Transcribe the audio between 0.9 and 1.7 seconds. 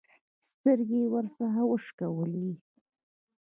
يې ورڅخه